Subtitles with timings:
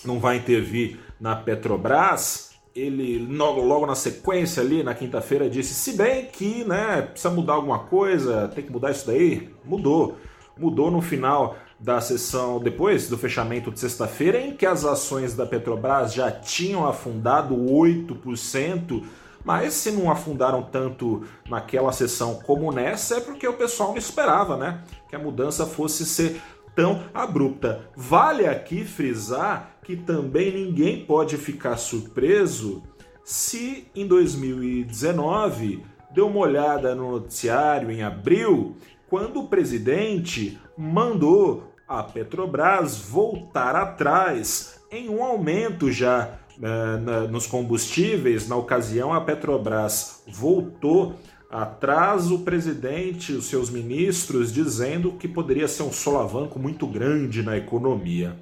[0.06, 2.52] não vai intervir na Petrobras.
[2.74, 7.54] Ele logo, logo na sequência ali na quinta-feira disse, se bem que, né, precisa mudar
[7.54, 10.16] alguma coisa, tem que mudar isso daí, mudou.
[10.60, 15.46] Mudou no final da sessão depois do fechamento de sexta-feira, em que as ações da
[15.46, 19.04] Petrobras já tinham afundado 8%,
[19.44, 24.58] mas se não afundaram tanto naquela sessão como nessa, é porque o pessoal não esperava,
[24.58, 24.82] né?
[25.10, 26.42] Que a mudança fosse ser
[26.76, 27.90] tão abrupta.
[27.96, 32.84] Vale aqui frisar que também ninguém pode ficar surpreso
[33.24, 38.76] se em 2019 deu uma olhada no noticiário em abril
[39.10, 47.48] quando o presidente mandou a Petrobras voltar atrás em um aumento já uh, na, nos
[47.48, 48.48] combustíveis.
[48.48, 51.16] Na ocasião, a Petrobras voltou
[51.50, 57.58] atrás, o presidente os seus ministros dizendo que poderia ser um solavanco muito grande na
[57.58, 58.36] economia.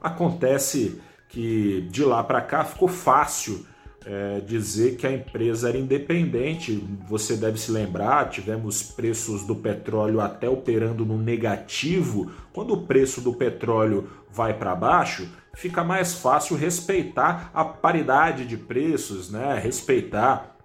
[0.00, 3.66] Acontece que de lá para cá ficou fácil
[4.06, 6.72] é, dizer que a empresa era independente.
[7.08, 12.30] Você deve se lembrar, tivemos preços do petróleo até operando no negativo.
[12.52, 18.56] Quando o preço do petróleo vai para baixo, fica mais fácil respeitar a paridade de
[18.56, 19.58] preços, né?
[19.58, 20.55] respeitar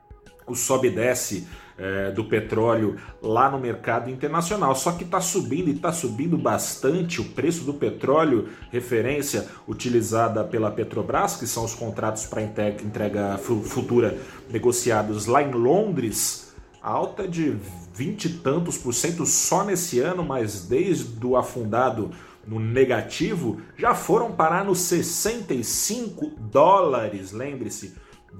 [0.51, 1.47] o sobe e desce
[1.77, 4.75] é, do petróleo lá no mercado internacional.
[4.75, 10.69] Só que está subindo e está subindo bastante o preço do petróleo, referência utilizada pela
[10.69, 14.17] Petrobras, que são os contratos para entrega futura
[14.49, 17.55] negociados lá em Londres, alta de
[17.93, 22.11] 20 e tantos por cento só nesse ano, mas desde o afundado
[22.45, 27.95] no negativo já foram parar nos 65 dólares, lembre-se,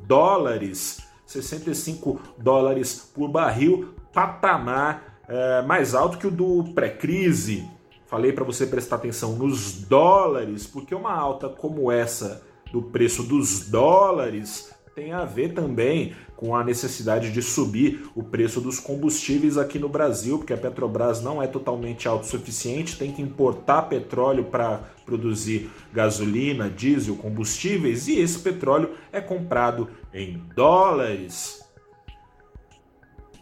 [0.08, 7.68] dólares 65 dólares por barril, patamar é, mais alto que o do pré-crise.
[8.06, 13.70] Falei para você prestar atenção nos dólares, porque uma alta como essa do preço dos
[13.70, 19.78] dólares tem a ver também com a necessidade de subir o preço dos combustíveis aqui
[19.78, 25.70] no Brasil, porque a Petrobras não é totalmente autossuficiente, tem que importar petróleo para produzir
[25.94, 31.64] gasolina, diesel, combustíveis, e esse petróleo é comprado em dólares.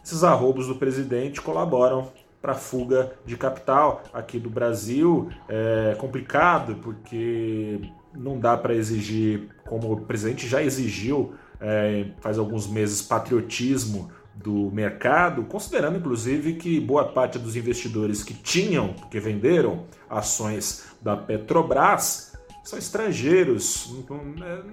[0.04, 2.12] Esses arrobos do presidente colaboram
[2.42, 5.30] para fuga de capital aqui do Brasil.
[5.48, 7.80] É complicado porque
[8.14, 14.70] não dá para exigir, como o presidente já exigiu é, faz alguns meses, patriotismo do
[14.70, 22.30] mercado, considerando inclusive que boa parte dos investidores que tinham, que venderam ações da Petrobras,
[22.64, 23.92] são estrangeiros.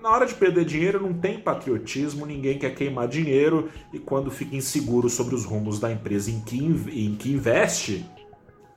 [0.01, 4.55] Na hora de perder dinheiro não tem patriotismo, ninguém quer queimar dinheiro e quando fica
[4.55, 8.05] inseguro sobre os rumos da empresa em que, em que investe,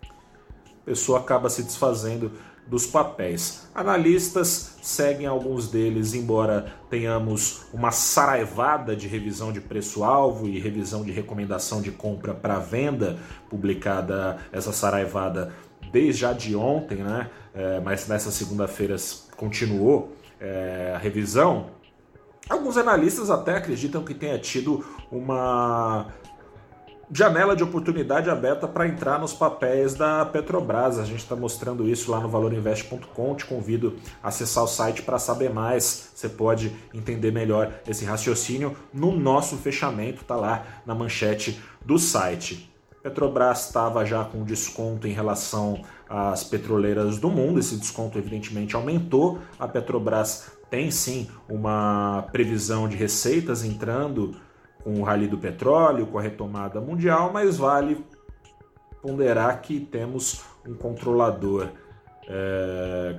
[0.02, 2.32] a pessoa acaba se desfazendo
[2.70, 3.68] dos papéis.
[3.74, 11.10] Analistas seguem alguns deles, embora tenhamos uma saraivada de revisão de preço-alvo e revisão de
[11.10, 13.18] recomendação de compra para venda,
[13.50, 15.52] publicada essa saraivada
[15.90, 17.28] desde já de ontem, né?
[17.52, 18.94] É, mas nessa segunda-feira
[19.36, 21.70] continuou é, a revisão.
[22.48, 26.06] Alguns analistas até acreditam que tenha tido uma
[27.12, 30.98] janela de oportunidade aberta para entrar nos papéis da Petrobras.
[30.98, 33.34] A gente está mostrando isso lá no valorinvest.com.
[33.34, 36.10] Te convido a acessar o site para saber mais.
[36.14, 42.70] Você pode entender melhor esse raciocínio no nosso fechamento, tá lá na manchete do site.
[43.02, 47.58] Petrobras estava já com desconto em relação às petroleiras do mundo.
[47.58, 49.38] Esse desconto evidentemente aumentou.
[49.58, 54.36] A Petrobras tem sim uma previsão de receitas entrando
[54.82, 58.04] com o rally do petróleo, com a retomada mundial, mas vale
[59.02, 61.68] ponderar que temos um controlador
[62.28, 63.16] é,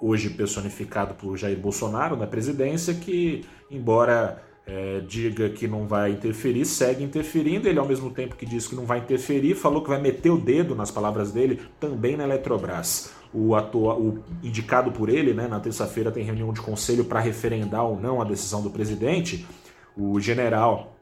[0.00, 6.64] hoje personificado por Jair Bolsonaro na presidência, que, embora é, diga que não vai interferir,
[6.64, 7.68] segue interferindo.
[7.68, 10.38] Ele, ao mesmo tempo que diz que não vai interferir, falou que vai meter o
[10.38, 13.12] dedo, nas palavras dele, também na Eletrobras.
[13.32, 17.84] O, atua, o indicado por ele, né, na terça-feira, tem reunião de conselho para referendar
[17.84, 19.46] ou não a decisão do presidente
[19.96, 20.96] o general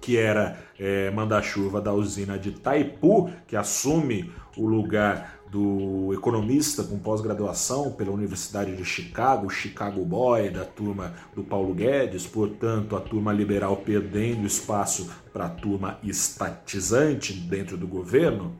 [0.00, 6.98] que era é, manda-chuva da usina de Taipu, que assume o lugar do economista com
[6.98, 13.32] pós-graduação pela Universidade de Chicago, Chicago Boy, da turma do Paulo Guedes, portanto, a turma
[13.32, 18.58] liberal perdendo espaço para a turma estatizante dentro do governo.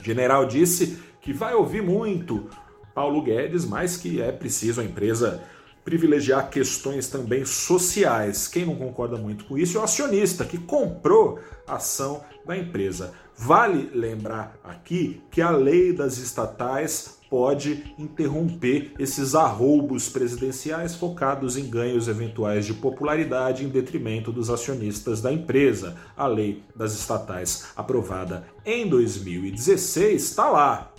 [0.00, 2.48] O general disse que vai ouvir muito
[2.94, 5.42] Paulo Guedes, mas que é preciso a empresa
[5.90, 8.46] privilegiar questões também sociais.
[8.46, 13.12] Quem não concorda muito com isso é o acionista que comprou a ação da empresa.
[13.36, 21.68] Vale lembrar aqui que a lei das estatais pode interromper esses arroubos presidenciais focados em
[21.68, 25.96] ganhos eventuais de popularidade em detrimento dos acionistas da empresa.
[26.16, 30.92] A lei das estatais, aprovada em 2016, está lá,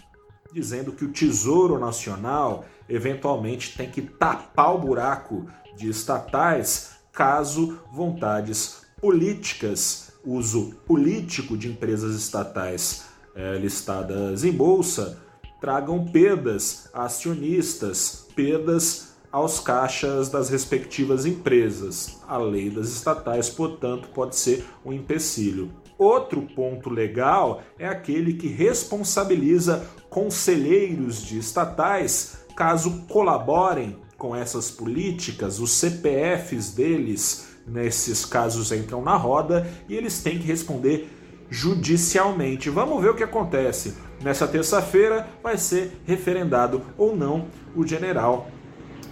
[0.54, 8.82] dizendo que o Tesouro Nacional eventualmente tem que tapar o buraco de estatais caso vontades
[9.00, 13.06] políticas, uso político de empresas estatais
[13.36, 15.20] é, listadas em bolsa,
[15.60, 22.20] tragam perdas a acionistas, perdas aos caixas das respectivas empresas.
[22.28, 25.72] A lei das estatais, portanto, pode ser um empecilho.
[25.98, 35.60] Outro ponto legal é aquele que responsabiliza conselheiros de estatais caso colaborem com essas políticas,
[35.60, 41.10] os CPFs deles nesses casos entram na roda e eles têm que responder
[41.50, 42.70] judicialmente.
[42.70, 43.96] Vamos ver o que acontece.
[44.22, 48.50] Nessa terça-feira vai ser referendado ou não o general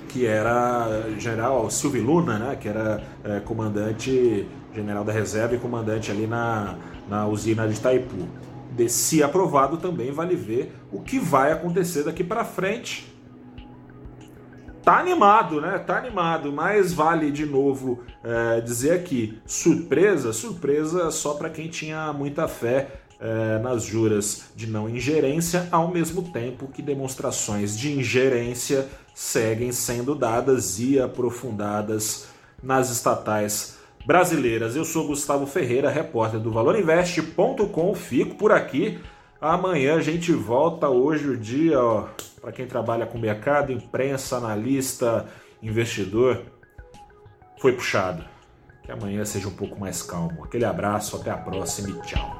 [0.10, 6.12] que era general Silvio Luna, né, que era é, comandante general da reserva e comandante
[6.12, 6.78] ali na,
[7.08, 8.28] na usina de Itaipu.
[8.76, 13.08] De, se aprovado também vale ver o que vai acontecer daqui para frente
[14.90, 15.78] Tá animado, né?
[15.78, 22.12] Tá animado, mas vale de novo é, dizer aqui: surpresa, surpresa só para quem tinha
[22.12, 22.88] muita fé
[23.20, 30.16] é, nas juras de não ingerência, ao mesmo tempo que demonstrações de ingerência seguem sendo
[30.16, 32.30] dadas e aprofundadas
[32.64, 33.78] nas estatais
[34.08, 34.76] brasileiras.
[34.76, 37.94] Eu sou Gustavo Ferreira, repórter do ValorInvest.com.
[37.94, 38.98] Fico por aqui.
[39.40, 40.90] Amanhã a gente volta.
[40.90, 42.08] Hoje o dia, ó,
[42.40, 45.28] para quem trabalha com mercado, imprensa, analista,
[45.62, 46.46] investidor,
[47.60, 48.24] foi puxado.
[48.84, 50.44] Que amanhã seja um pouco mais calmo.
[50.44, 52.39] Aquele abraço, até a próxima e tchau.